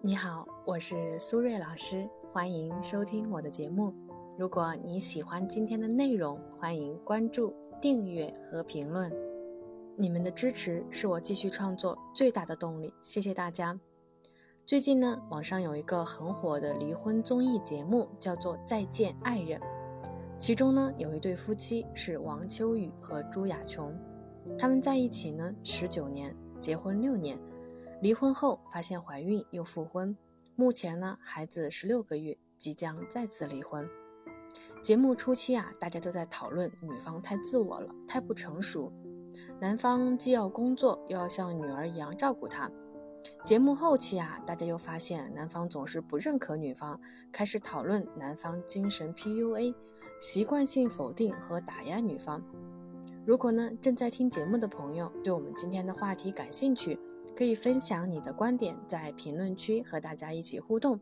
[0.00, 3.92] 你好，我是苏瑞老师，欢迎收听我的节目。
[4.38, 9.12] 如果你喜欢今天的内容，欢迎关注、订阅和评论。
[9.96, 13.76] 你们的支持是我继续创作最大的动力，谢谢大家。
[14.64, 19.60] 最近呢，网上有一个很火的离婚综艺节目，叫做《再见爱人》，
[20.38, 23.98] 其中呢有一对夫妻是王秋雨和朱雅琼，
[24.56, 27.36] 他们在一起呢十九年，结婚六年。
[28.00, 30.16] 离婚后发现怀孕又复婚，
[30.54, 33.88] 目前呢孩子十六个月，即将再次离婚。
[34.80, 38.92] 节目初期啊，大家都在讨论女方太自我了，太不成熟，
[39.60, 42.70] 男方既要工作又要像女儿一样照顾她。
[43.44, 47.00] 节目后期啊，大家又发现男方总是不认可女方，
[47.32, 49.74] 开始讨论男方精神 PUA，
[50.20, 52.40] 习惯性否定和打压女方。
[53.28, 56.98] 如果呢正在听节目的朋友对我们今天的话题感兴趣，
[57.36, 60.98] 可以分享你的观点，在评论区和大家一起互动。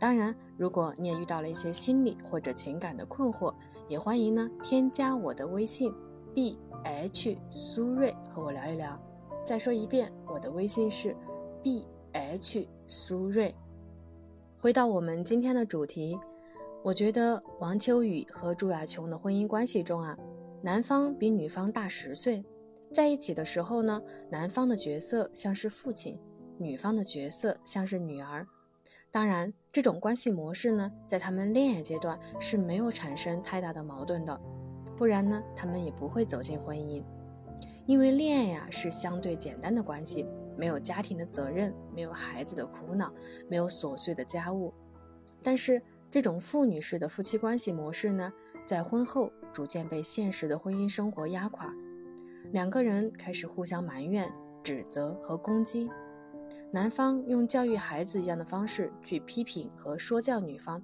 [0.00, 3.54] 当然，如果你也遇到了一些心理或者情感的困惑，
[3.88, 5.92] 也欢迎呢添加我的微信
[6.32, 8.98] b h 苏瑞和我聊一聊。
[9.44, 11.14] 再说一遍，我的微信是
[11.62, 13.54] b h 苏瑞。
[14.58, 16.18] 回到我们今天的主题，
[16.82, 20.16] 我觉得王秋雨和朱亚琼的婚姻关系中啊，
[20.62, 22.44] 男方比女方大十岁。
[22.92, 26.20] 在一起的时候呢，男方的角色像是父亲，
[26.58, 28.46] 女方的角色像是女儿。
[29.10, 34.40] 当然，这种关系模式呢，在他们恋爱阶段是没有产生太大的矛盾的，
[34.96, 37.02] 不然呢，他们也不会走进婚姻。
[37.86, 43.12] 因为恋爱呀是相对简单的关系，没有家庭的责任，没有孩子的苦恼，
[43.48, 44.74] 没有琐碎的家务。
[45.42, 45.80] 但是，
[46.10, 48.32] 这种父女式的夫妻关系模式呢，
[48.70, 51.74] 在婚后逐渐被现实的婚姻生活压垮。
[52.52, 55.90] 两个人开始互相埋怨、指责和攻击，
[56.70, 60.80] 男方用教育孩子一样的方式去批评和说教女方，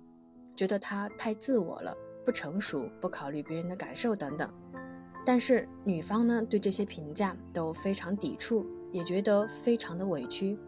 [0.57, 4.53] 觉得她太自我了、不成熟、不考虑别人的感受等等。
[5.25, 10.59] 但是女方呢，对这些评价都非常抵触，也觉得非常的委屈。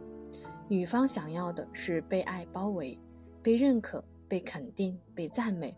[0.68, 2.96] 女方想要的是被爱包围、
[3.42, 5.76] 被认可、被肯定、被赞美，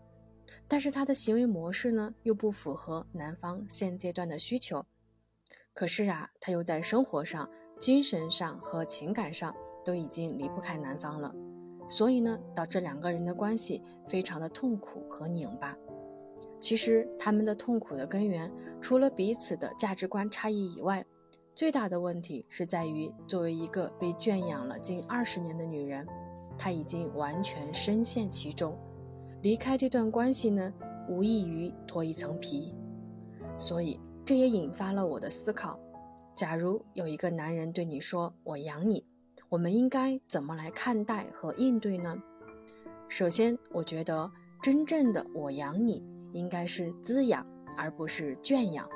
[0.67, 4.85] 但是她的行为模式呢，又不符合男方现阶段的需求。
[5.73, 11.33] 可是啊，他又在生活上、精神上和情感上都已经离不开男方了，
[11.87, 15.77] 所以呢，导致两个人的关系非常的痛苦和拧巴。
[16.59, 18.51] 其实他们的痛苦的根源，
[18.81, 21.05] 除了彼此的价值观差异以外，
[21.55, 26.05] 最大的问题是在于，作为一个被圈养了近二十年的女人，
[26.57, 28.77] 她已经完全深陷其中，
[29.41, 30.73] 离开这段关系呢，
[31.09, 32.73] 无异于脱一层皮。
[33.57, 33.99] 所以。
[34.23, 35.77] 这也引发了我的思考：
[36.33, 39.03] 假如有一个男人对你说“我养你”，
[39.49, 42.15] 我们应该怎么来看待和应对呢？
[43.09, 44.31] 首先，我觉得
[44.61, 48.87] 真正的“我养你”应该是滋养，而不是圈养。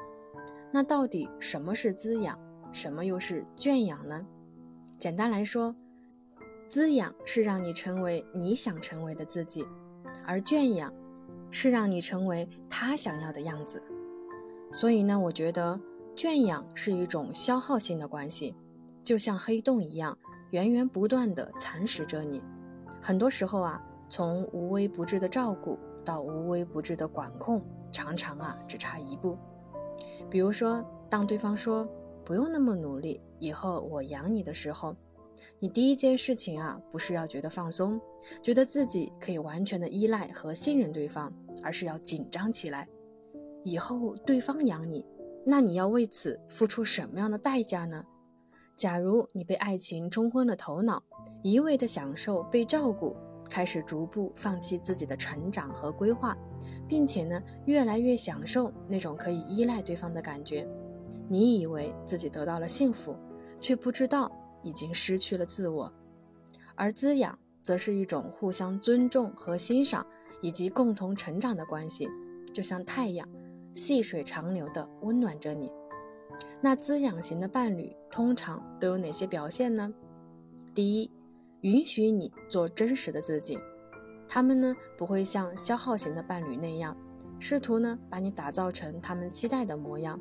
[0.72, 2.40] 那到底什么是滋养，
[2.72, 4.26] 什么又是圈养呢？
[5.00, 5.76] 简单来说，
[6.70, 9.68] 滋养是让你成为你想成为的自己，
[10.28, 10.94] 而圈养
[11.50, 13.81] 是让你成为他想要的样子。
[14.72, 15.80] 所以呢，我觉得
[16.16, 18.56] 圈养是一种消耗性的关系，
[19.03, 20.18] 就像黑洞一样，
[20.52, 22.44] 源源不断的蚕食着你。
[23.02, 29.38] 很多时候啊，从无微不至的照顾到无微不至的管控，常常啊只差一步。
[30.30, 31.88] 比如说，当对方说
[32.24, 34.96] 不用那么努力，以后我养你的时候，
[35.60, 38.00] 你第一件事情啊，不是要觉得放松，
[38.42, 41.34] 觉得自己可以完全的依赖和信任对方，
[41.64, 42.88] 而是要紧张起来。
[43.64, 45.06] 以后对方养你，
[45.46, 48.06] 那你要为此付出什么样的代价呢？
[48.76, 51.02] 假如你被爱情冲昏了头脑，
[51.42, 53.16] 一味的享受被照顾，
[53.50, 56.38] 开始逐步放弃自己的成长和规划，
[56.88, 60.68] 并且呢，越来越享受那种可以依赖对方的感觉，
[61.30, 63.16] 你以为自己得到了幸福，
[63.62, 64.30] 却不知道
[64.66, 65.94] 已经失去了自我。
[66.76, 70.06] 而滋养，则是一种互相尊重和欣赏，
[70.41, 72.09] 以及共同成长的关系，
[72.53, 73.26] 就像太阳。
[73.73, 75.70] 细水长流的温暖着你。
[76.62, 79.94] 那滋养型的伴侣通常都有哪些表现呢？
[80.73, 81.12] 第一，
[81.59, 83.59] 允许你做真实的自己。
[84.29, 86.96] 他们呢不会像消耗型的伴侣那样，
[87.38, 90.17] 试图呢把你打造成他们期待的模样。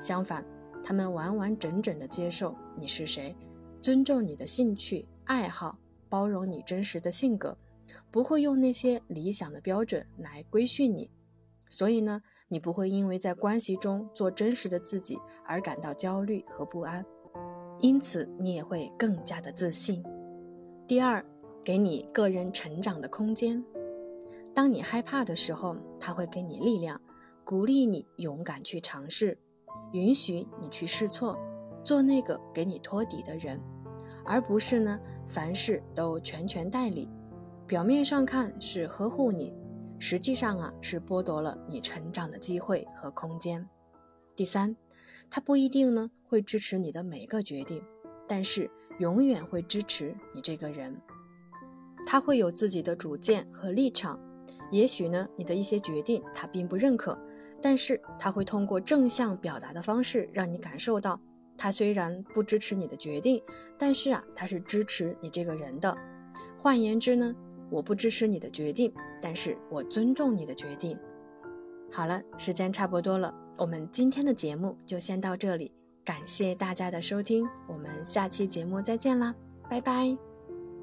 [0.00, 0.44] 相反，
[0.82, 3.36] 他们完完整整的接受你是谁，
[3.80, 5.78] 尊重你的兴趣爱好，
[6.08, 7.56] 包容你真实的性格，
[8.10, 11.10] 不会用那些理想的标准来规训你。
[11.68, 17.04] 所以呢，你不会因为在关系中做真实的自己而感到焦虑和不安，
[17.80, 20.02] 因此你也会更加的自信。
[20.86, 21.24] 第二，
[21.62, 23.62] 给你个人成长的空间。
[24.54, 27.00] 当你害怕的时候，他会给你力量，
[27.44, 29.38] 鼓励你勇敢去尝试，
[29.92, 31.38] 允许你去试错，
[31.88, 33.58] 做那个给你托底的人，
[34.22, 37.08] 而不是呢凡事都全权代理。
[37.66, 39.54] 表面上看是呵护你，
[39.98, 43.66] 实际上啊是剥夺了你成长的机会和空间。
[44.36, 44.76] 第三，
[45.30, 47.82] 他不一定呢会支持你的每个决定，
[48.26, 50.94] 但是永远会支持你这个人。
[52.06, 54.20] 他会有自己的主见和立场，
[54.70, 57.18] 也许呢你的一些决定他并不认可，
[57.62, 61.18] 但是他会通过正向表达的方式让你感受到，
[61.58, 63.42] 他虽然不支持你的决定，
[63.76, 65.94] 但是啊他是支持你这个人的。
[66.56, 67.34] 换言之呢。
[67.70, 68.90] 我不支持你的决定，
[69.20, 70.98] 但是我尊重你的决定。
[71.92, 75.70] 好了，时间差不多了，我们今天的节目就先到这里，
[76.02, 79.34] 感谢大家的收听，我们下期节目再见啦，
[79.68, 80.27] 拜拜。